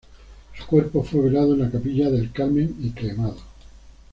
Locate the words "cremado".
2.89-3.37